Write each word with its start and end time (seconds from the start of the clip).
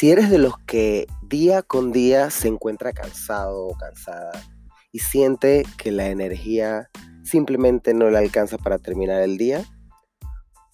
Si 0.00 0.10
eres 0.10 0.30
de 0.30 0.38
los 0.38 0.56
que 0.60 1.06
día 1.20 1.60
con 1.60 1.92
día 1.92 2.30
se 2.30 2.48
encuentra 2.48 2.94
cansado 2.94 3.66
o 3.66 3.76
cansada 3.76 4.32
y 4.92 5.00
siente 5.00 5.62
que 5.76 5.92
la 5.92 6.06
energía 6.06 6.88
simplemente 7.22 7.92
no 7.92 8.08
le 8.08 8.16
alcanza 8.16 8.56
para 8.56 8.78
terminar 8.78 9.20
el 9.20 9.36
día, 9.36 9.62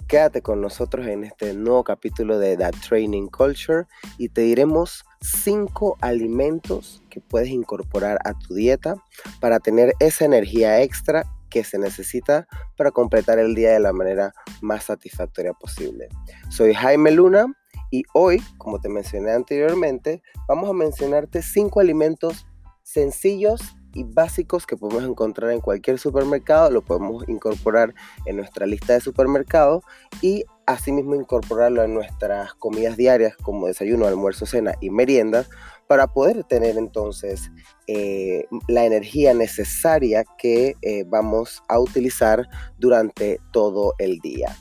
quédate 0.06 0.42
con 0.42 0.60
nosotros 0.60 1.08
en 1.08 1.24
este 1.24 1.54
nuevo 1.54 1.82
capítulo 1.82 2.38
de 2.38 2.56
That 2.56 2.74
Training 2.88 3.26
Culture 3.26 3.86
y 4.16 4.28
te 4.28 4.42
diremos 4.42 5.04
cinco 5.20 5.98
alimentos 6.00 7.02
que 7.10 7.20
puedes 7.20 7.48
incorporar 7.48 8.20
a 8.24 8.32
tu 8.32 8.54
dieta 8.54 8.94
para 9.40 9.58
tener 9.58 9.94
esa 9.98 10.24
energía 10.24 10.82
extra 10.82 11.24
que 11.50 11.64
se 11.64 11.80
necesita 11.80 12.46
para 12.76 12.92
completar 12.92 13.40
el 13.40 13.56
día 13.56 13.72
de 13.72 13.80
la 13.80 13.92
manera 13.92 14.32
más 14.60 14.84
satisfactoria 14.84 15.52
posible. 15.52 16.06
Soy 16.48 16.74
Jaime 16.74 17.10
Luna 17.10 17.46
y 17.90 18.02
hoy, 18.14 18.42
como 18.58 18.80
te 18.80 18.88
mencioné 18.88 19.32
anteriormente, 19.32 20.22
vamos 20.48 20.68
a 20.70 20.72
mencionarte 20.72 21.42
cinco 21.42 21.80
alimentos 21.80 22.46
sencillos 22.82 23.60
y 23.96 24.04
básicos 24.04 24.66
que 24.66 24.76
podemos 24.76 25.04
encontrar 25.04 25.50
en 25.52 25.60
cualquier 25.60 25.98
supermercado, 25.98 26.70
lo 26.70 26.82
podemos 26.82 27.26
incorporar 27.28 27.94
en 28.26 28.36
nuestra 28.36 28.66
lista 28.66 28.92
de 28.92 29.00
supermercados 29.00 29.82
y 30.20 30.44
asimismo 30.66 31.14
incorporarlo 31.14 31.82
en 31.82 31.94
nuestras 31.94 32.52
comidas 32.54 32.96
diarias 32.98 33.36
como 33.36 33.68
desayuno, 33.68 34.06
almuerzo, 34.06 34.44
cena 34.44 34.74
y 34.82 34.90
meriendas 34.90 35.48
para 35.86 36.08
poder 36.08 36.44
tener 36.44 36.76
entonces 36.76 37.50
eh, 37.86 38.44
la 38.68 38.84
energía 38.84 39.32
necesaria 39.32 40.24
que 40.36 40.74
eh, 40.82 41.04
vamos 41.06 41.62
a 41.68 41.78
utilizar 41.78 42.46
durante 42.78 43.40
todo 43.50 43.94
el 43.98 44.18
día. 44.18 44.54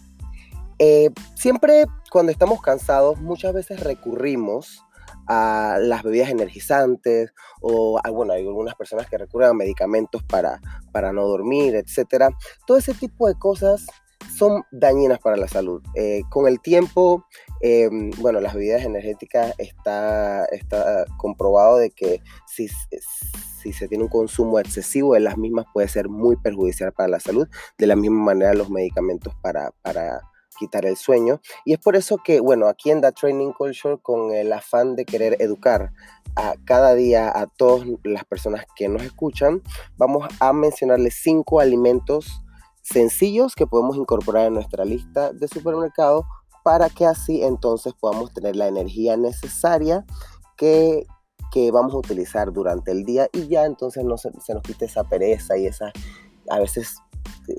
Eh, 0.79 1.09
siempre 1.35 1.85
cuando 2.11 2.31
estamos 2.31 2.61
cansados, 2.61 3.19
muchas 3.21 3.53
veces 3.53 3.79
recurrimos 3.81 4.85
a 5.27 5.77
las 5.81 6.03
bebidas 6.03 6.29
energizantes 6.29 7.33
o 7.61 7.99
bueno, 8.13 8.33
hay 8.33 8.45
algunas 8.45 8.75
personas 8.75 9.07
que 9.07 9.17
recurren 9.17 9.49
a 9.49 9.53
medicamentos 9.53 10.23
para, 10.23 10.59
para 10.91 11.11
no 11.11 11.27
dormir, 11.27 11.75
etc. 11.75 12.33
Todo 12.67 12.77
ese 12.77 12.93
tipo 12.93 13.27
de 13.27 13.35
cosas 13.35 13.85
son 14.37 14.63
dañinas 14.71 15.19
para 15.19 15.37
la 15.37 15.47
salud. 15.47 15.81
Eh, 15.95 16.21
con 16.29 16.47
el 16.47 16.59
tiempo, 16.59 17.25
em, 17.61 18.11
bueno, 18.19 18.39
las 18.39 18.53
bebidas 18.53 18.83
energéticas 18.83 19.53
está, 19.57 20.45
está 20.45 21.05
comprobado 21.17 21.77
de 21.77 21.91
que 21.91 22.21
si, 22.47 22.67
si 22.67 23.73
se 23.73 23.87
tiene 23.87 24.03
un 24.03 24.09
consumo 24.09 24.59
excesivo 24.59 25.13
de 25.13 25.21
las 25.21 25.37
mismas 25.37 25.65
puede 25.73 25.87
ser 25.87 26.09
muy 26.09 26.35
perjudicial 26.37 26.91
para 26.91 27.09
la 27.09 27.19
salud. 27.19 27.47
De 27.77 27.87
la 27.87 27.95
misma 27.95 28.23
manera 28.23 28.53
los 28.53 28.69
medicamentos 28.69 29.33
para 29.41 29.71
quitar 30.55 30.85
el 30.85 30.97
sueño. 30.97 31.41
Y 31.65 31.73
es 31.73 31.79
por 31.79 31.95
eso 31.95 32.17
que, 32.23 32.39
bueno, 32.39 32.67
aquí 32.67 32.91
en 32.91 33.01
The 33.01 33.11
Training 33.11 33.51
Culture, 33.51 33.97
con 34.01 34.31
el 34.31 34.51
afán 34.53 34.95
de 34.95 35.05
querer 35.05 35.37
educar 35.39 35.91
a 36.35 36.55
cada 36.65 36.95
día 36.95 37.31
a 37.33 37.47
todas 37.47 37.87
las 38.03 38.25
personas 38.25 38.65
que 38.75 38.87
nos 38.89 39.03
escuchan, 39.03 39.61
vamos 39.97 40.27
a 40.39 40.53
mencionarles 40.53 41.19
cinco 41.21 41.59
alimentos 41.59 42.41
sencillos 42.81 43.55
que 43.55 43.65
podemos 43.65 43.97
incorporar 43.97 44.47
en 44.47 44.53
nuestra 44.53 44.85
lista 44.85 45.33
de 45.33 45.47
supermercado 45.47 46.25
para 46.63 46.89
que 46.89 47.05
así 47.05 47.43
entonces 47.43 47.93
podamos 47.93 48.33
tener 48.33 48.55
la 48.55 48.67
energía 48.67 49.17
necesaria 49.17 50.05
que, 50.55 51.05
que 51.51 51.71
vamos 51.71 51.93
a 51.93 51.97
utilizar 51.97 52.51
durante 52.51 52.91
el 52.91 53.03
día 53.03 53.27
y 53.33 53.47
ya 53.47 53.65
entonces 53.65 54.03
no 54.03 54.17
se, 54.17 54.31
se 54.39 54.53
nos 54.53 54.63
quite 54.63 54.85
esa 54.85 55.03
pereza 55.03 55.57
y 55.57 55.65
esa 55.65 55.91
a 56.49 56.59
veces 56.59 56.97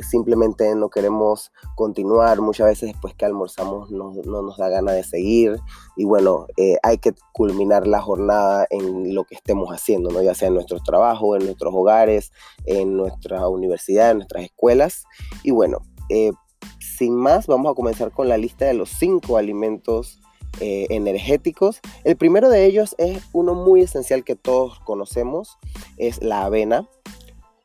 simplemente 0.09 0.75
no 0.75 0.89
queremos 0.89 1.53
continuar, 1.75 2.41
muchas 2.41 2.67
veces 2.67 2.93
después 2.93 3.15
que 3.15 3.25
almorzamos 3.25 3.91
no, 3.91 4.13
nos 4.25 4.57
da 4.57 4.69
gana 4.69 4.93
de 4.93 5.05
seguir 5.05 5.59
y 5.97 6.05
bueno, 6.05 6.47
eh, 6.57 6.77
hay 6.83 6.99
que 6.99 7.15
culminar 7.33 7.87
la 7.87 8.01
jornada 8.01 8.67
en 8.71 9.15
lo 9.15 9.25
que 9.25 9.35
estemos 9.35 9.71
haciendo, 9.71 10.11
¿no? 10.11 10.23
ya 10.23 10.35
sea 10.35 10.49
en 10.49 10.55
nuestros 10.55 10.83
trabajos, 10.83 11.39
en 11.39 11.47
nuestros 11.47 11.75
hogares, 11.75 12.33
en 12.65 12.97
nuestra 12.97 13.49
universidad, 13.49 14.11
en 14.11 14.19
nuestras 14.19 14.45
escuelas 14.45 15.05
y 15.43 15.51
bueno, 15.51 15.79
eh, 16.09 16.33
sin 16.79 17.15
más 17.15 17.47
vamos 17.47 17.71
a 17.71 17.75
comenzar 17.75 18.11
con 18.13 18.29
la 18.29 18.39
lista 18.39 18.65
de 18.65 18.75
los 18.75 18.91
cinco 18.91 19.37
alimentos 19.37 20.21
eh, 20.61 20.87
energéticos. 20.89 21.81
El 22.05 22.17
primero 22.17 22.49
de 22.49 22.65
ellos 22.65 22.95
es 22.97 23.23
uno 23.35 23.55
muy 23.55 23.83
esencial 23.83 24.25
que 24.25 24.37
todos 24.37 24.81
conocemos, 24.81 25.59
es 25.99 26.23
la 26.23 26.45
avena. 26.45 26.89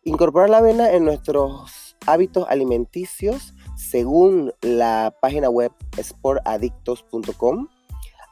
Incorporar 0.03 0.49
la 0.49 0.57
avena 0.57 0.91
en 0.91 1.05
nuestros 1.05 1.90
hábitos 2.05 2.45
alimenticios, 2.49 3.53
según 3.75 4.53
la 4.61 5.15
página 5.21 5.49
web 5.49 5.71
sportadictos.com, 6.01 7.67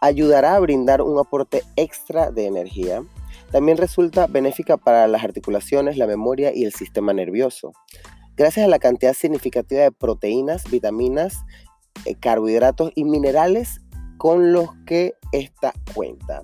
ayudará 0.02 0.56
a 0.56 0.60
brindar 0.60 1.02
un 1.02 1.20
aporte 1.20 1.64
extra 1.76 2.32
de 2.32 2.46
energía. 2.46 3.04
También 3.52 3.78
resulta 3.78 4.28
benéfica 4.28 4.78
para 4.78 5.08
las 5.08 5.24
articulaciones, 5.24 5.98
la 5.98 6.08
memoria 6.08 6.52
y 6.54 6.66
el 6.66 6.74
sistema 6.74 7.14
nervioso. 7.14 7.74
Gracias 8.38 8.66
a 8.66 8.70
la 8.70 8.80
cantidad 8.80 9.14
significativa 9.14 9.82
de 9.82 9.92
proteínas, 9.92 10.70
vitaminas, 10.70 11.44
eh, 12.06 12.16
carbohidratos 12.16 12.92
y 12.96 13.04
minerales 13.04 13.82
con 14.18 14.54
los 14.54 14.70
que 14.86 15.14
esta 15.32 15.74
cuenta. 15.94 16.44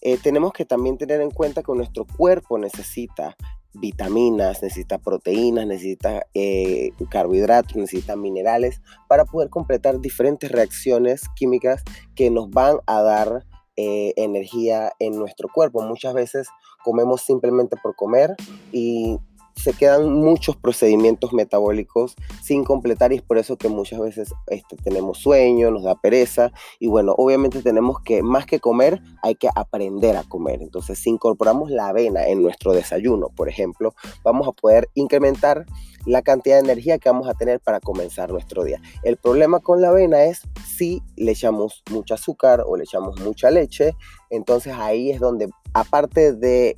Eh, 0.00 0.18
tenemos 0.22 0.52
que 0.52 0.64
también 0.64 0.98
tener 0.98 1.20
en 1.20 1.30
cuenta 1.30 1.62
que 1.62 1.72
nuestro 1.72 2.06
cuerpo 2.06 2.58
necesita 2.58 3.36
vitaminas, 3.74 4.62
necesita 4.62 4.98
proteínas, 4.98 5.66
necesita 5.66 6.26
eh, 6.34 6.90
carbohidratos, 7.10 7.76
necesita 7.76 8.16
minerales 8.16 8.80
para 9.08 9.24
poder 9.24 9.50
completar 9.50 10.00
diferentes 10.00 10.50
reacciones 10.50 11.22
químicas 11.36 11.82
que 12.14 12.30
nos 12.30 12.50
van 12.50 12.78
a 12.86 13.02
dar 13.02 13.44
eh, 13.76 14.12
energía 14.16 14.92
en 14.98 15.18
nuestro 15.18 15.48
cuerpo. 15.52 15.82
Muchas 15.82 16.14
veces 16.14 16.48
comemos 16.84 17.22
simplemente 17.22 17.76
por 17.82 17.96
comer 17.96 18.36
y 18.70 19.18
se 19.56 19.72
quedan 19.72 20.12
muchos 20.12 20.56
procedimientos 20.56 21.32
metabólicos 21.32 22.16
sin 22.42 22.64
completar 22.64 23.12
y 23.12 23.16
es 23.16 23.22
por 23.22 23.38
eso 23.38 23.56
que 23.56 23.68
muchas 23.68 24.00
veces 24.00 24.34
este, 24.48 24.76
tenemos 24.76 25.18
sueño, 25.18 25.70
nos 25.70 25.84
da 25.84 25.94
pereza 25.94 26.52
y 26.78 26.88
bueno, 26.88 27.14
obviamente 27.16 27.62
tenemos 27.62 28.00
que 28.00 28.22
más 28.22 28.46
que 28.46 28.60
comer 28.60 29.00
hay 29.22 29.34
que 29.36 29.48
aprender 29.54 30.16
a 30.16 30.24
comer. 30.24 30.62
Entonces 30.62 30.98
si 30.98 31.10
incorporamos 31.10 31.70
la 31.70 31.88
avena 31.88 32.26
en 32.26 32.42
nuestro 32.42 32.72
desayuno, 32.72 33.28
por 33.28 33.48
ejemplo, 33.48 33.94
vamos 34.22 34.48
a 34.48 34.52
poder 34.52 34.90
incrementar 34.94 35.66
la 36.06 36.22
cantidad 36.22 36.56
de 36.56 36.64
energía 36.64 36.98
que 36.98 37.08
vamos 37.08 37.28
a 37.28 37.34
tener 37.34 37.60
para 37.60 37.80
comenzar 37.80 38.30
nuestro 38.30 38.64
día. 38.64 38.80
El 39.02 39.16
problema 39.16 39.60
con 39.60 39.80
la 39.80 39.88
avena 39.88 40.24
es 40.24 40.42
si 40.64 41.02
le 41.16 41.32
echamos 41.32 41.82
mucho 41.90 42.14
azúcar 42.14 42.64
o 42.66 42.76
le 42.76 42.84
echamos 42.84 43.20
mucha 43.20 43.50
leche, 43.50 43.94
entonces 44.30 44.74
ahí 44.76 45.10
es 45.10 45.20
donde 45.20 45.48
aparte 45.74 46.32
de, 46.32 46.76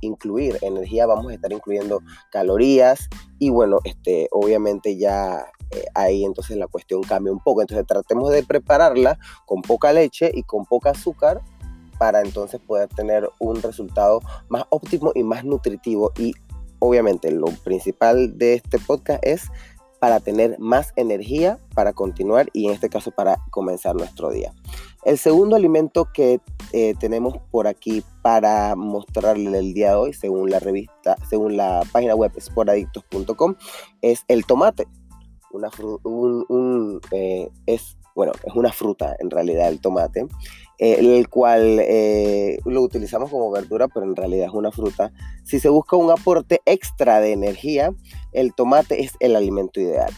incluir 0.00 0.58
energía, 0.62 1.06
vamos 1.06 1.30
a 1.30 1.34
estar 1.34 1.52
incluyendo 1.52 2.02
calorías 2.30 3.08
y 3.38 3.50
bueno, 3.50 3.78
este, 3.84 4.28
obviamente 4.32 4.96
ya 4.96 5.46
eh, 5.70 5.84
ahí 5.94 6.24
entonces 6.24 6.56
la 6.56 6.66
cuestión 6.66 7.02
cambia 7.02 7.32
un 7.32 7.40
poco. 7.40 7.60
Entonces 7.60 7.86
tratemos 7.86 8.30
de 8.30 8.42
prepararla 8.42 9.18
con 9.46 9.62
poca 9.62 9.92
leche 9.92 10.30
y 10.34 10.42
con 10.42 10.64
poca 10.64 10.90
azúcar 10.90 11.40
para 11.98 12.20
entonces 12.20 12.60
poder 12.60 12.88
tener 12.88 13.30
un 13.38 13.62
resultado 13.62 14.20
más 14.48 14.64
óptimo 14.70 15.12
y 15.14 15.22
más 15.22 15.44
nutritivo. 15.44 16.12
Y 16.18 16.34
obviamente 16.86 17.30
lo 17.30 17.46
principal 17.64 18.38
de 18.38 18.54
este 18.54 18.78
podcast 18.78 19.24
es 19.24 19.50
para 19.98 20.20
tener 20.20 20.58
más 20.58 20.92
energía 20.96 21.58
para 21.74 21.92
continuar 21.92 22.48
y 22.52 22.66
en 22.66 22.72
este 22.72 22.88
caso 22.88 23.10
para 23.10 23.38
comenzar 23.50 23.94
nuestro 23.94 24.30
día. 24.30 24.52
El 25.04 25.18
segundo 25.18 25.56
alimento 25.56 26.08
que 26.12 26.40
eh, 26.72 26.94
tenemos 26.98 27.38
por 27.50 27.66
aquí 27.66 28.02
para 28.22 28.74
mostrarle 28.74 29.58
el 29.58 29.72
día 29.72 29.90
de 29.90 29.96
hoy, 29.96 30.12
según 30.12 30.50
la 30.50 30.58
revista, 30.58 31.16
según 31.28 31.56
la 31.56 31.82
página 31.92 32.14
web 32.14 32.32
sporadictos.com, 32.38 33.54
es 34.02 34.24
el 34.28 34.44
tomate. 34.44 34.88
Una 35.52 35.70
un, 36.02 37.00
eh, 37.12 37.48
es, 37.66 37.96
bueno, 38.16 38.32
es 38.42 38.54
una 38.54 38.72
fruta 38.72 39.14
en 39.20 39.30
realidad 39.30 39.68
el 39.68 39.80
tomate, 39.80 40.26
eh, 40.78 40.96
el 40.98 41.28
cual 41.28 41.76
lo 42.64 42.82
utilizamos 42.82 43.30
como 43.30 43.50
verdura, 43.50 43.86
pero 43.86 44.04
en 44.04 44.16
realidad 44.16 44.46
es 44.46 44.54
una 44.54 44.72
fruta. 44.72 45.12
Si 45.44 45.60
se 45.60 45.68
busca 45.68 45.96
un 45.96 46.10
aporte 46.10 46.60
extra 46.64 47.20
de 47.20 47.32
energía, 47.32 47.94
el 48.32 48.54
tomate 48.54 49.04
es 49.04 49.12
el 49.20 49.36
alimento 49.36 49.80
ideal, 49.80 50.12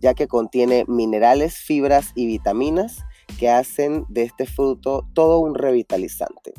ya 0.00 0.12
que 0.12 0.28
contiene 0.28 0.84
minerales, 0.88 1.56
fibras 1.56 2.12
y 2.14 2.26
vitaminas 2.26 3.04
que 3.38 3.48
hacen 3.48 4.04
de 4.08 4.22
este 4.22 4.46
fruto 4.46 5.06
todo 5.14 5.38
un 5.38 5.54
revitalizante. 5.54 6.52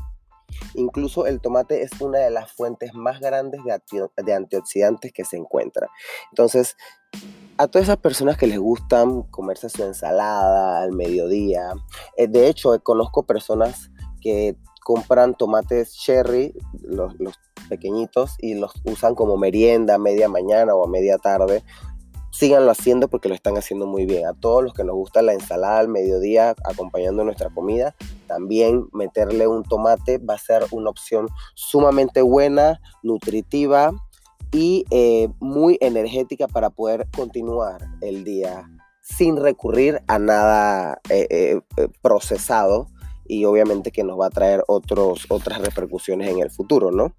Incluso 0.74 1.25
el 1.28 1.42
tomate 1.42 1.81
es 1.81 1.92
una 2.01 2.19
de 2.19 2.31
las 2.31 2.51
fuentes 2.51 2.94
más 2.94 3.19
grandes 3.19 3.62
de, 3.63 4.34
antioxidantes 4.34 5.12
que 5.12 5.25
se 5.25 5.38
encuentra. 5.38 5.88
Entonces, 6.31 6.75
a 7.57 7.68
todas 7.68 7.88
esas 7.88 7.98
personas 7.98 8.38
que 8.38 8.48
les 8.48 8.59
gustan 8.59 9.24
comerse 9.24 9.69
su 9.69 9.83
ensalada 9.83 10.81
al 10.81 10.92
mediodía, 10.92 11.71
eh, 12.15 12.27
de 12.27 12.48
hecho, 12.48 12.80
conozco 12.83 13.25
personas 13.25 13.92
que 14.21 14.56
compran 14.83 15.36
tomates 15.36 15.94
cherry, 15.94 16.54
los, 16.81 17.13
pequeñitos, 17.69 18.36
y 18.39 18.54
los 18.54 18.71
usan 18.86 19.15
como 19.15 19.36
merienda 19.36 19.95
a 19.95 19.98
media 19.98 20.30
mañana 20.30 20.74
o 20.74 20.88
media 20.88 21.18
tarde 21.18 21.63
síganlo 22.31 22.69
haciendo 22.69 23.07
porque 23.07 23.30
lo 23.30 23.36
están 23.36 23.57
haciendo 23.57 23.88
muy 23.88 24.06
bien. 24.06 24.27
A 24.27 24.33
todos 24.33 24.63
los 24.63 24.74
que 24.74 24.83
nos 24.83 24.95
gusta 24.95 25.24
la 25.24 25.33
ensalada 25.33 25.80
al 25.80 25.88
mediodía 25.88 26.56
acompañando 26.65 27.24
nuestra 27.24 27.50
comida, 27.50 27.95
también 28.27 28.88
meterle 28.94 29.48
un 29.48 29.63
tomate 29.63 30.19
va 30.19 30.36
a 30.36 30.38
ser 30.38 30.63
una 30.71 30.92
opción 30.92 31.27
sumamente 31.56 32.21
buena, 32.21 32.80
nutritiva 33.01 33.92
y 34.51 34.85
eh, 34.91 35.29
muy 35.39 35.77
energética 35.81 36.47
para 36.47 36.69
poder 36.69 37.07
continuar 37.15 37.81
el 38.01 38.23
día 38.23 38.69
sin 39.01 39.38
recurrir 39.38 40.01
a 40.07 40.19
nada 40.19 40.99
eh, 41.09 41.59
procesado 42.01 42.88
y 43.25 43.45
obviamente 43.45 43.91
que 43.91 44.03
nos 44.03 44.19
va 44.19 44.27
a 44.27 44.31
traer 44.31 44.63
otros, 44.67 45.25
otras 45.29 45.61
repercusiones 45.61 46.29
en 46.29 46.39
el 46.39 46.49
futuro, 46.49 46.91
¿no? 46.91 47.13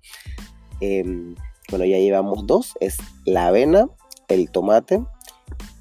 Em, 0.80 1.34
bueno, 1.70 1.84
ya 1.84 1.98
llevamos 1.98 2.46
dos, 2.46 2.74
es 2.80 2.96
la 3.24 3.48
avena, 3.48 3.88
el 4.28 4.50
tomate 4.50 5.02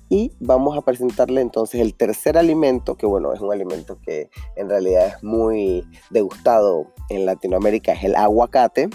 y 0.09 0.31
vamos 0.39 0.77
a 0.77 0.81
presentarle 0.81 1.41
entonces 1.41 1.81
el 1.81 1.93
tercer 1.93 2.37
alimento, 2.37 2.95
que 2.95 3.05
bueno, 3.05 3.33
es 3.33 3.41
un 3.41 3.51
alimento 3.51 3.99
que 4.01 4.29
en 4.55 4.69
realidad 4.69 5.07
es 5.07 5.23
muy 5.23 5.85
degustado 6.09 6.87
en 7.09 7.25
Latinoamérica, 7.25 7.93
es 7.93 8.03
el 8.05 8.15
aguacate. 8.15 8.89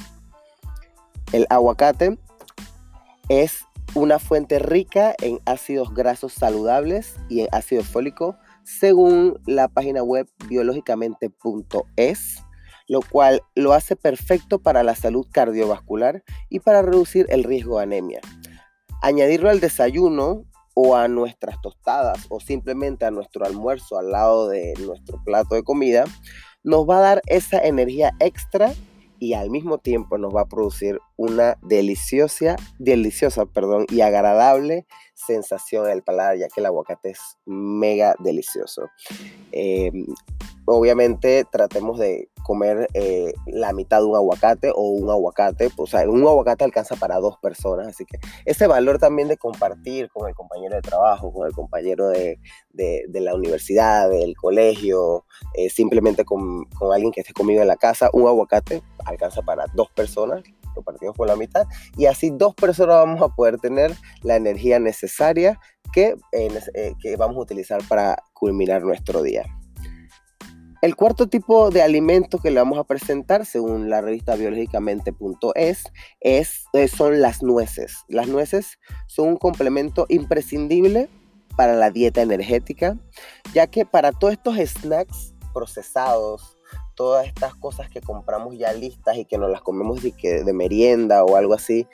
El 1.33 1.47
aguacate 1.49 2.19
es 3.29 3.65
una 3.95 4.19
fuente 4.19 4.59
rica 4.59 5.15
en 5.21 5.39
ácidos 5.45 5.93
grasos 5.95 6.33
saludables 6.33 7.17
y 7.29 7.41
en 7.41 7.49
ácido 7.53 7.83
fólico, 7.83 8.37
según 8.65 9.39
la 9.47 9.69
página 9.69 10.03
web 10.03 10.29
biológicamente.es, 10.49 12.43
lo 12.89 13.01
cual 13.01 13.43
lo 13.55 13.75
hace 13.75 13.97
perfecto 13.97 14.61
para 14.61 14.83
la 14.83 14.95
salud 14.95 15.27
cardiovascular 15.31 16.25
y 16.49 16.61
para 16.61 16.81
reducir 16.83 17.27
el 17.29 17.45
riesgo 17.45 17.79
de 17.79 17.85
anemia. 17.85 18.21
Añadirlo 19.03 19.51
al 19.51 19.61
desayuno 19.61 20.45
o 20.75 20.97
a 20.97 21.07
nuestras 21.09 21.61
tostadas 21.61 22.27
o 22.31 22.41
simplemente 22.41 23.05
a 23.05 23.11
nuestro 23.11 23.45
almuerzo 23.45 23.99
al 23.99 24.11
lado 24.11 24.49
de 24.49 24.73
nuestro 24.81 25.23
plato 25.23 25.55
de 25.55 25.63
comida, 25.63 26.05
nos 26.63 26.89
va 26.89 26.99
a 26.99 27.03
dar 27.03 27.23
esa 27.27 27.59
energía 27.59 28.13
extra 28.21 28.73
y 29.23 29.35
al 29.35 29.51
mismo 29.51 29.79
tiempo 29.79 30.19
nos 30.19 30.35
va 30.35 30.41
a 30.41 30.49
producir 30.49 30.99
una 31.17 31.57
deliciosa, 31.63 32.57
deliciosa 32.81 33.47
perdón, 33.47 33.87
y 33.89 34.01
agradable 34.01 34.85
sensación 35.15 35.87
en 35.87 35.93
el 35.93 36.03
paladar, 36.03 36.39
ya 36.39 36.49
que 36.49 36.61
el 36.61 36.67
aguacate 36.67 37.11
es 37.11 37.21
mega 37.47 38.17
delicioso. 38.19 38.89
Em, 39.53 40.07
obviamente 40.65 41.45
tratemos 41.53 42.01
de 42.01 42.31
comer 42.43 42.89
eh, 42.95 43.33
la 43.47 43.73
mitad 43.73 43.99
de 44.01 44.07
un 44.07 44.17
aguacate 44.17 44.71
o 44.75 44.91
un 44.91 45.11
aguacate, 45.11 45.71
o 45.77 45.87
sea, 45.87 46.09
un 46.09 46.23
aguacate 46.23 46.65
alcanza 46.65 46.97
para 46.97 47.19
dos 47.19 47.39
personas, 47.39 47.89
así 47.89 48.05
que 48.05 48.19
ese 48.45 48.67
valor 48.67 48.99
también 48.99 49.29
de 49.29 49.37
compartir 49.37 50.11
con 50.11 50.29
el 50.29 50.35
compañero 50.35 50.75
de 50.75 50.83
trabajo, 50.83 51.33
con 51.33 51.47
el 51.47 51.53
compañero 51.53 52.09
de, 52.09 52.39
la 52.75 53.35
universidad, 53.35 54.11
del 54.11 54.37
colegio, 54.37 55.25
eh, 55.55 55.71
simplemente 55.71 56.25
con, 56.25 56.65
con 56.79 56.93
alguien 56.93 57.13
que 57.13 57.21
esté 57.21 57.33
conmigo 57.33 57.63
en 57.63 57.69
la 57.69 57.77
casa, 57.77 58.11
un 58.13 58.27
aguacate 58.27 58.83
alcanza 59.05 59.43
para 59.43 59.67
dos 59.75 59.91
personas, 59.91 60.43
lo 60.75 60.83
partimos 60.83 61.17
por 61.17 61.29
la 61.29 61.37
mitad 61.37 61.67
y 61.97 62.07
así 62.07 62.31
dos 62.31 62.55
personas 62.55 62.97
vamos 62.97 63.23
a 63.23 63.35
poder 63.35 63.59
tener 63.59 63.93
la 64.23 64.37
energía 64.37 64.79
necesaria 64.79 65.61
que, 65.93 66.17
eh, 66.33 66.95
que 67.01 67.17
vamos 67.17 67.37
a 67.37 67.41
utilizar 67.41 67.81
para 67.89 68.17
culminar 68.33 68.83
nuestro 68.83 69.23
día. 69.23 69.45
El 70.83 70.97
cuarto 70.97 71.29
tipo 71.29 71.71
de 71.71 71.81
alimento 71.81 72.39
que 72.39 72.51
le 72.51 72.59
vamos 72.59 72.77
a 72.77 72.83
presentar, 72.83 73.47
según 73.47 73.89
la 73.89 74.01
revista 74.01 74.35
biológicamente.es, 74.35 75.85
es, 76.19 76.65
eh, 76.73 76.89
son 76.89 77.21
las 77.21 77.41
nueces. 77.45 77.99
Las 78.09 78.27
nueces 78.27 78.81
son 79.07 79.29
un 79.29 79.37
complemento 79.37 80.07
imprescindible 80.09 81.09
para 81.57 81.77
la 81.77 81.93
dieta 81.93 82.21
energética, 82.21 82.99
ya 83.55 83.69
que 83.69 83.87
para 83.87 84.11
todos 84.11 84.33
estos 84.33 84.57
snacks 84.57 85.35
procesados, 85.55 86.59
todas 86.97 87.29
estas 87.29 87.55
cosas 87.55 87.89
que 87.89 88.01
compramos 88.01 88.59
ya 88.59 88.73
listas 88.73 89.17
y 89.17 89.25
que 89.25 89.39
nos 89.39 89.53
las 89.53 89.61
comemos 89.61 90.03
de, 90.03 90.11
que, 90.11 90.43
de 90.43 90.53
merienda 90.53 91.23
o 91.23 91.37
algo 91.37 91.55
así, 91.55 91.87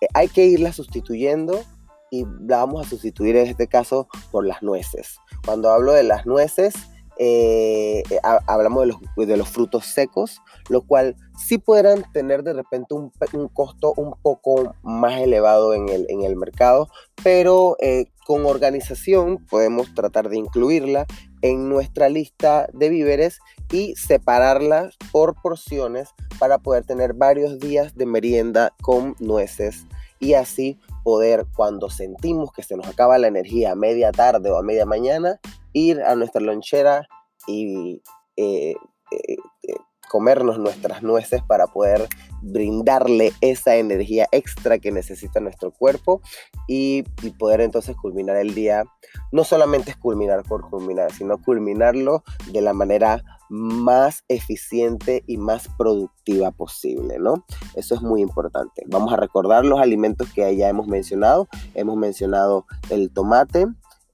eh, 0.00 0.06
hay 0.14 0.28
que 0.28 0.46
irlas 0.46 0.76
sustituyendo 0.76 1.64
y 2.12 2.24
la 2.46 2.58
vamos 2.58 2.86
a 2.86 2.88
sustituir 2.88 3.34
en 3.34 3.48
este 3.48 3.66
caso 3.66 4.06
por 4.30 4.46
las 4.46 4.62
nueces. 4.62 5.16
Cuando 5.44 5.70
hablo 5.70 5.92
de 5.92 6.04
las 6.04 6.26
nueces, 6.26 6.74
eh, 7.18 8.02
eh, 8.10 8.18
hablamos 8.46 8.82
de 8.82 8.86
los, 8.88 9.28
de 9.28 9.36
los, 9.36 9.48
frutos 9.48 9.86
secos, 9.86 10.42
lo 10.68 10.82
cual 10.82 11.16
sí 11.38 11.56
podrán 11.58 12.04
tener 12.12 12.42
de 12.42 12.52
repente 12.52 12.94
un, 12.94 13.10
costo 13.52 13.94
un 13.96 14.14
poco 14.20 14.74
más 14.82 15.20
elevado 15.20 15.72
en 15.72 15.88
el, 15.88 16.06
en 16.10 16.22
el 16.22 16.36
mercado, 16.36 16.88
pero 17.22 17.76
eh, 17.80 18.06
con 18.26 18.44
organización 18.44 19.38
podemos 19.48 19.94
tratar 19.94 20.28
de 20.28 20.36
incluirla 20.36 21.06
en 21.40 21.68
nuestra 21.68 22.08
lista 22.08 22.68
de 22.72 22.88
víveres 22.90 23.38
y 23.72 23.94
separarlas 23.96 24.96
por 25.10 25.40
porciones 25.40 26.10
para 26.38 26.58
poder 26.58 26.84
tener 26.84 27.14
varios 27.14 27.58
días 27.58 27.94
de 27.94 28.06
merienda 28.06 28.74
con 28.82 29.16
nueces 29.20 29.86
y 30.18 30.34
así 30.34 30.78
poder 31.04 31.46
cuando 31.54 31.90
sentimos 31.90 32.52
que 32.52 32.62
se 32.62 32.76
nos 32.76 32.86
acaba 32.88 33.18
la 33.18 33.28
energía 33.28 33.72
a 33.72 33.76
media 33.76 34.12
tarde 34.12 34.50
o 34.50 34.58
a 34.58 34.62
media 34.62 34.86
mañana 34.86 35.40
ir 35.72 36.02
a 36.02 36.14
nuestra 36.14 36.40
lonchera 36.40 37.06
y 37.46 38.02
eh, 38.36 38.74
eh, 39.10 39.36
eh, 39.62 39.74
comernos 40.08 40.58
nuestras 40.58 41.02
nueces 41.02 41.42
para 41.42 41.66
poder 41.66 42.08
brindarle 42.42 43.32
esa 43.40 43.76
energía 43.76 44.28
extra 44.30 44.78
que 44.78 44.92
necesita 44.92 45.40
nuestro 45.40 45.72
cuerpo 45.72 46.20
y, 46.68 47.04
y, 47.22 47.30
poder 47.30 47.60
entonces 47.60 47.96
culminar 47.96 48.36
el 48.36 48.54
día. 48.54 48.84
No 49.32 49.42
solamente 49.42 49.90
es 49.90 49.96
culminar 49.96 50.44
por 50.44 50.68
culminar, 50.70 51.12
sino 51.12 51.38
culminarlo 51.38 52.22
de 52.52 52.60
la 52.60 52.72
manera 52.72 53.22
más 53.48 54.24
eficiente 54.28 55.22
y 55.26 55.36
más 55.36 55.68
productiva 55.76 56.50
posible, 56.50 57.18
¿no? 57.18 57.44
Eso 57.74 57.94
es 57.94 58.02
muy 58.02 58.20
importante. 58.20 58.82
Vamos 58.86 59.12
a 59.12 59.16
recordar 59.16 59.64
los 59.64 59.80
alimentos 59.80 60.32
que 60.32 60.56
ya 60.56 60.68
hemos 60.68 60.86
mencionado. 60.88 61.48
Hemos 61.74 61.96
mencionado 61.96 62.66
el 62.90 63.10
tomate, 63.12 63.66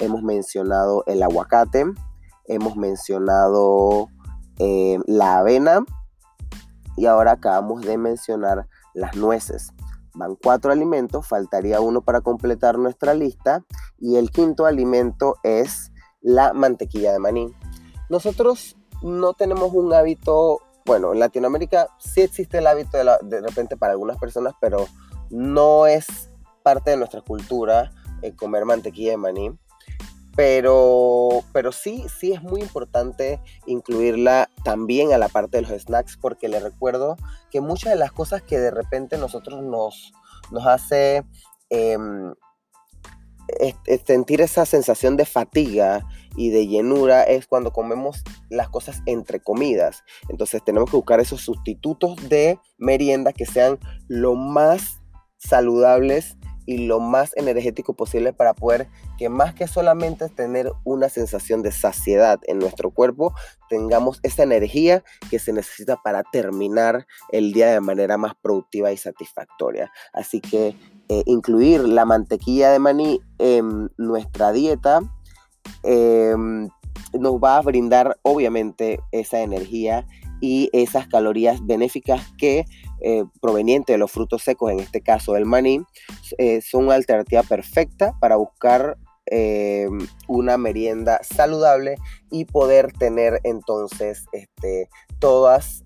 hemos 0.02 0.22
mencionado 0.22 1.04
el 1.06 1.22
aguacate, 1.22 1.84
hemos 2.46 2.76
mencionado 2.76 4.08
eh, 4.58 4.98
la 5.06 5.38
avena 5.38 5.84
y 6.96 7.06
ahora 7.06 7.32
acabamos 7.32 7.82
de 7.82 7.96
mencionar 7.96 8.68
las 8.94 9.16
nueces. 9.16 9.72
Van 10.14 10.36
cuatro 10.36 10.72
alimentos, 10.72 11.26
faltaría 11.26 11.80
uno 11.80 12.02
para 12.02 12.20
completar 12.20 12.78
nuestra 12.78 13.14
lista 13.14 13.64
y 13.98 14.16
el 14.16 14.30
quinto 14.30 14.66
alimento 14.66 15.36
es 15.44 15.92
la 16.20 16.52
mantequilla 16.52 17.12
de 17.12 17.18
maní. 17.20 17.54
Nosotros 18.10 18.76
no 19.02 19.34
tenemos 19.34 19.72
un 19.72 19.94
hábito, 19.94 20.58
bueno, 20.84 21.12
en 21.12 21.20
Latinoamérica 21.20 21.88
sí 21.98 22.22
existe 22.22 22.58
el 22.58 22.66
hábito 22.66 22.98
de, 22.98 23.04
de 23.22 23.40
repente 23.40 23.76
para 23.76 23.92
algunas 23.92 24.18
personas, 24.18 24.54
pero 24.60 24.86
no 25.30 25.86
es 25.86 26.28
parte 26.64 26.90
de 26.90 26.96
nuestra 26.96 27.22
cultura 27.22 27.90
eh, 28.20 28.34
comer 28.36 28.64
mantequilla 28.64 29.12
de 29.12 29.16
maní 29.16 29.58
pero, 30.34 31.42
pero 31.52 31.72
sí, 31.72 32.06
sí 32.18 32.32
es 32.32 32.42
muy 32.42 32.60
importante 32.60 33.40
incluirla 33.66 34.48
también 34.64 35.12
a 35.12 35.18
la 35.18 35.28
parte 35.28 35.58
de 35.58 35.62
los 35.62 35.82
snacks 35.82 36.16
porque 36.16 36.48
le 36.48 36.60
recuerdo 36.60 37.16
que 37.50 37.60
muchas 37.60 37.92
de 37.92 37.98
las 37.98 38.12
cosas 38.12 38.42
que 38.42 38.58
de 38.58 38.70
repente 38.70 39.18
nosotros 39.18 39.62
nos, 39.62 40.12
nos 40.50 40.66
hace 40.66 41.24
em, 41.70 42.32
sentir 44.06 44.40
esa 44.40 44.64
sensación 44.64 45.16
de 45.16 45.26
fatiga 45.26 46.06
y 46.36 46.50
de 46.50 46.66
llenura 46.66 47.24
es 47.24 47.46
cuando 47.46 47.72
comemos 47.72 48.22
las 48.48 48.68
cosas 48.68 49.02
entre 49.06 49.40
comidas. 49.40 50.02
Entonces 50.28 50.62
tenemos 50.64 50.90
que 50.90 50.96
buscar 50.96 51.20
esos 51.20 51.42
sustitutos 51.42 52.16
de 52.28 52.58
merienda 52.78 53.32
que 53.32 53.44
sean 53.44 53.78
lo 54.08 54.34
más 54.34 55.02
saludables 55.36 56.36
y 56.66 56.86
lo 56.86 57.00
más 57.00 57.32
energético 57.36 57.94
posible 57.94 58.32
para 58.32 58.54
poder 58.54 58.88
que 59.18 59.28
más 59.28 59.54
que 59.54 59.66
solamente 59.66 60.28
tener 60.28 60.70
una 60.84 61.08
sensación 61.08 61.62
de 61.62 61.72
saciedad 61.72 62.40
en 62.46 62.58
nuestro 62.58 62.90
cuerpo, 62.90 63.34
tengamos 63.68 64.20
esa 64.22 64.42
energía 64.42 65.02
que 65.30 65.38
se 65.38 65.52
necesita 65.52 65.96
para 66.02 66.22
terminar 66.22 67.06
el 67.30 67.52
día 67.52 67.72
de 67.72 67.80
manera 67.80 68.16
más 68.16 68.34
productiva 68.40 68.92
y 68.92 68.96
satisfactoria. 68.96 69.90
Así 70.12 70.40
que 70.40 70.76
eh, 71.08 71.22
incluir 71.26 71.80
la 71.80 72.04
mantequilla 72.04 72.70
de 72.70 72.78
maní 72.78 73.20
en 73.38 73.90
nuestra 73.96 74.52
dieta 74.52 75.00
em, 75.82 76.68
nos 77.18 77.34
va 77.34 77.56
a 77.56 77.62
brindar 77.62 78.18
obviamente 78.22 79.00
esa 79.10 79.40
energía 79.40 80.06
y 80.40 80.70
esas 80.72 81.06
calorías 81.06 81.64
benéficas 81.64 82.22
que 82.36 82.64
eh, 83.04 83.24
provenientes 83.40 83.94
de 83.94 83.98
los 83.98 84.12
frutos 84.12 84.42
secos, 84.42 84.70
en 84.70 84.80
este 84.80 85.00
caso 85.00 85.36
el 85.36 85.44
maní, 85.44 85.82
eh, 86.38 86.60
son 86.62 86.84
una 86.84 86.94
alternativa 86.94 87.42
perfecta 87.42 88.16
para 88.20 88.36
buscar 88.36 88.96
eh, 89.26 89.88
una 90.28 90.56
merienda 90.56 91.20
saludable 91.22 91.96
y 92.30 92.44
poder 92.44 92.92
tener 92.92 93.40
entonces 93.44 94.26
este, 94.32 94.88
todos 95.18 95.84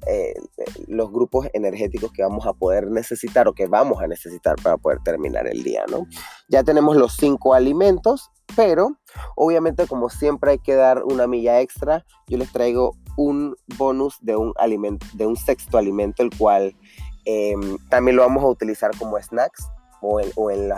los 0.88 1.10
grupos 1.10 1.48
energéticos 1.52 2.12
que 2.12 2.22
vamos 2.22 2.46
a 2.46 2.52
poder 2.52 2.90
necesitar 2.90 3.48
o 3.48 3.54
que 3.54 3.66
vamos 3.66 4.02
a 4.02 4.06
necesitar 4.06 4.56
para 4.62 4.76
poder 4.76 4.98
terminar 5.02 5.46
el 5.46 5.62
día, 5.62 5.84
¿no? 5.90 6.06
Ya 6.48 6.64
tenemos 6.64 6.96
los 6.96 7.16
cinco 7.16 7.54
alimentos, 7.54 8.30
pero 8.54 8.98
obviamente 9.36 9.86
como 9.86 10.10
siempre 10.10 10.52
hay 10.52 10.58
que 10.58 10.74
dar 10.74 11.02
una 11.04 11.26
milla 11.26 11.60
extra, 11.60 12.04
yo 12.26 12.38
les 12.38 12.52
traigo 12.52 12.94
un 13.16 13.56
bonus 13.78 14.18
de 14.20 14.36
un, 14.36 14.52
alimento, 14.56 15.06
de 15.14 15.26
un 15.26 15.36
sexto 15.36 15.78
alimento, 15.78 16.22
el 16.22 16.30
cual 16.36 16.76
em, 17.26 17.76
también 17.90 18.16
lo 18.16 18.22
vamos 18.22 18.42
a 18.42 18.48
utilizar 18.48 18.90
como 18.98 19.20
snacks 19.20 19.68
o 20.00 20.20
en, 20.50 20.68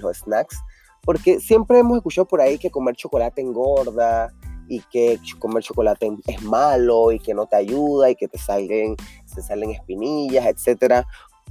los 0.00 0.18
snacks, 0.18 0.56
porque 1.02 1.40
siempre 1.40 1.78
hemos 1.78 1.96
escuchado 1.96 2.26
por 2.26 2.40
ahí 2.40 2.58
que 2.58 2.70
comer 2.70 2.96
chocolate 2.96 3.40
engorda 3.40 4.32
y 4.68 4.80
que 4.82 5.18
comer 5.38 5.62
chocolate 5.62 6.10
es 6.26 6.42
malo 6.42 7.12
y 7.12 7.18
que 7.18 7.34
no 7.34 7.46
te 7.46 7.56
ayuda 7.56 8.10
y 8.10 8.16
que 8.16 8.28
te 8.28 8.38
salgan, 8.38 8.96
se 9.24 9.42
salen 9.42 9.70
espinillas, 9.70 10.46
etc. 10.46 11.04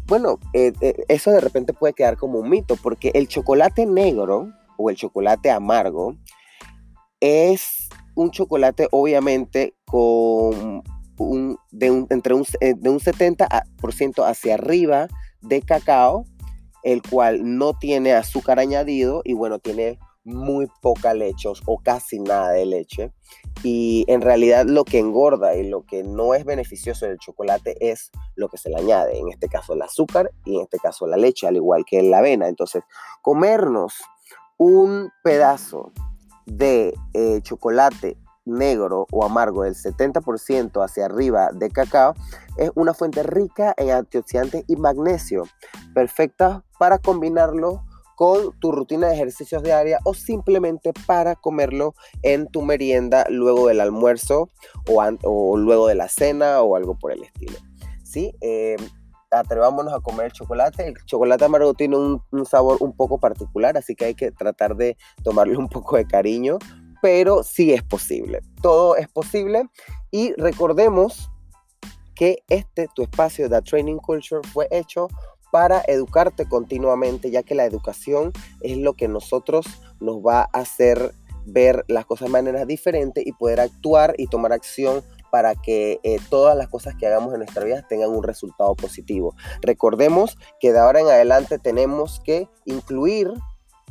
Bueno, 0.05 0.39
eh, 0.53 0.71
eh, 0.81 1.05
eso 1.07 1.31
de 1.31 1.41
repente 1.41 1.73
puede 1.73 1.93
quedar 1.93 2.17
como 2.17 2.39
un 2.39 2.49
mito, 2.49 2.75
porque 2.81 3.11
el 3.13 3.27
chocolate 3.27 3.85
negro 3.85 4.53
o 4.77 4.89
el 4.89 4.95
chocolate 4.95 5.51
amargo 5.51 6.15
es 7.19 7.89
un 8.15 8.31
chocolate 8.31 8.87
obviamente 8.91 9.75
con 9.85 10.83
un, 11.17 11.57
de 11.71 12.05
entre 12.09 12.33
un, 12.33 12.45
eh, 12.61 12.73
de 12.75 12.89
un 12.89 12.99
70% 12.99 14.27
hacia 14.27 14.53
arriba 14.55 15.07
de 15.41 15.61
cacao, 15.61 16.25
el 16.83 17.01
cual 17.01 17.57
no 17.57 17.73
tiene 17.73 18.13
azúcar 18.13 18.59
añadido 18.59 19.21
y 19.25 19.33
bueno, 19.33 19.59
tiene 19.59 19.99
muy 20.27 20.67
poca 20.81 21.13
leche 21.13 21.47
o 21.65 21.77
casi 21.79 22.19
nada 22.19 22.51
de 22.51 22.65
leche. 22.65 23.11
Y 23.63 24.03
en 24.07 24.21
realidad 24.21 24.65
lo 24.65 24.83
que 24.83 24.99
engorda 24.99 25.55
y 25.55 25.67
lo 25.67 25.83
que 25.85 26.03
no 26.03 26.33
es 26.33 26.43
beneficioso 26.43 27.05
del 27.05 27.17
chocolate 27.17 27.77
es 27.79 28.11
lo 28.35 28.49
que 28.49 28.57
se 28.57 28.69
le 28.69 28.75
añade, 28.75 29.17
en 29.17 29.29
este 29.29 29.47
caso 29.47 29.73
el 29.73 29.81
azúcar 29.81 30.31
y 30.45 30.57
en 30.57 30.63
este 30.63 30.79
caso 30.79 31.07
la 31.07 31.17
leche, 31.17 31.47
al 31.47 31.55
igual 31.55 31.85
que 31.85 32.03
la 32.03 32.19
avena. 32.19 32.49
Entonces, 32.49 32.83
comernos 33.21 33.95
un 34.57 35.09
pedazo 35.23 35.91
de 36.45 36.93
eh, 37.13 37.39
chocolate 37.41 38.17
negro 38.47 39.07
o 39.11 39.25
amargo 39.25 39.63
del 39.63 39.75
70% 39.75 40.83
hacia 40.83 41.05
arriba 41.05 41.51
de 41.53 41.69
cacao 41.69 42.15
es 42.57 42.71
una 42.75 42.93
fuente 42.93 43.23
rica 43.23 43.73
en 43.77 43.91
antioxidantes 43.91 44.63
y 44.67 44.75
magnesio, 44.75 45.43
perfecta 45.93 46.63
para 46.79 46.97
combinarlo 46.97 47.83
con 48.15 48.51
tu 48.59 48.71
rutina 48.71 49.07
de 49.07 49.13
ejercicios 49.13 49.61
diaria 49.61 49.99
o 50.03 50.15
simplemente 50.15 50.91
para 51.05 51.35
comerlo 51.35 51.93
en 52.23 52.47
tu 52.47 52.63
merienda 52.63 53.27
luego 53.29 53.67
del 53.67 53.79
almuerzo 53.79 54.49
o, 54.87 55.57
luego 55.57 55.87
de 55.87 55.93
la 55.93 56.09
cena 56.09 56.61
o 56.61 56.75
algo 56.75 56.97
por 56.97 57.11
el 57.11 57.23
estilo. 57.23 57.57
¿Sí? 58.03 58.33
Eh, 58.41 58.77
atrevámonos 59.31 59.93
a 59.93 59.99
comer 59.99 60.27
el 60.27 60.31
chocolate. 60.31 60.87
El 60.87 60.95
chocolate 61.05 61.45
amargo 61.45 61.73
tiene 61.73 61.97
un, 61.97 62.45
sabor 62.45 62.77
un 62.79 62.93
poco 62.95 63.19
particular, 63.19 63.77
así 63.77 63.95
que 63.95 64.05
hay 64.05 64.15
que 64.15 64.31
tratar 64.31 64.75
de 64.75 64.97
tomarle 65.23 65.57
un 65.57 65.69
poco 65.69 65.97
de 65.97 66.05
cariño, 66.05 66.57
pero 67.01 67.43
sí 67.43 67.73
es 67.73 67.83
posible. 67.83 68.41
Todo 68.61 68.95
es 68.95 69.07
posible 69.07 69.69
y 70.11 70.33
recordemos 70.33 71.29
que 72.15 72.43
este, 72.49 72.87
tu 72.95 73.03
espacio 73.03 73.47
de 73.47 73.61
Training 73.61 73.97
Culture, 73.97 74.41
fue 74.47 74.67
hecho 74.71 75.07
para 75.51 75.81
educarte 75.87 76.47
continuamente, 76.47 77.31
ya 77.31 77.43
que 77.43 77.55
la 77.55 77.65
educación 77.65 78.33
es 78.61 78.77
lo 78.77 78.93
que 78.93 79.07
nosotros 79.07 79.65
nos 79.99 80.17
va 80.17 80.41
a 80.41 80.59
hacer 80.59 81.13
ver 81.45 81.85
las 81.87 82.05
cosas 82.05 82.27
de 82.27 82.33
manera 82.33 82.65
diferente 82.65 83.23
y 83.25 83.31
poder 83.31 83.61
actuar 83.61 84.15
y 84.17 84.27
tomar 84.27 84.51
acción 84.51 85.03
para 85.31 85.55
que 85.55 85.99
eh, 86.03 86.17
todas 86.29 86.57
las 86.57 86.67
cosas 86.67 86.95
que 86.95 87.07
hagamos 87.07 87.33
en 87.33 87.39
nuestra 87.39 87.63
vida 87.63 87.85
tengan 87.87 88.09
un 88.09 88.23
resultado 88.23 88.75
positivo. 88.75 89.35
Recordemos 89.61 90.37
que 90.59 90.73
de 90.73 90.79
ahora 90.79 90.99
en 90.99 91.07
adelante 91.07 91.59
tenemos 91.59 92.19
que 92.23 92.49
incluir 92.65 93.31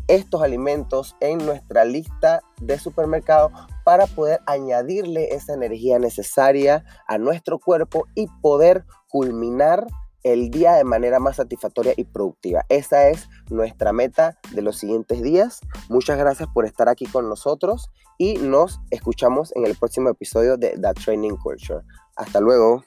estos 0.09 0.43
alimentos 0.43 1.17
en 1.21 1.39
nuestra 1.39 1.85
lista 1.85 2.41
de 2.61 2.79
supermercado 2.79 3.51
para 3.85 4.07
poder 4.07 4.41
añadirle 4.47 5.35
esa 5.35 5.55
energía 5.55 5.99
necesaria 5.99 6.85
a 7.07 7.19
nuestro 7.19 7.59
cuerpo 7.59 8.07
y 8.15 8.27
poder 8.41 8.85
culminar 9.09 9.87
el 10.23 10.51
día 10.51 10.73
de 10.75 10.83
manera 10.83 11.21
más 11.21 11.37
satisfactoria 11.37 11.95
y 11.97 12.03
productiva. 12.03 12.65
Esa 12.69 13.09
es 13.09 13.29
nuestra 13.49 13.93
meta 13.93 14.37
de 14.53 14.61
los 14.63 14.77
siguientes 14.77 15.23
días. 15.23 15.61
Muchas 15.89 16.19
gracias 16.19 16.49
por 16.53 16.67
estar 16.67 16.89
aquí 16.89 17.07
con 17.07 17.29
nosotros 17.29 17.91
y 18.19 18.39
nos 18.39 18.81
escuchamos 18.91 19.55
en 19.55 19.67
el 19.67 19.77
próximo 19.77 20.09
episodio 20.09 20.57
de 20.57 20.71
The 20.71 20.95
Training 20.95 21.37
Culture. 21.37 21.83
Hasta 22.17 22.41
luego. 22.41 22.83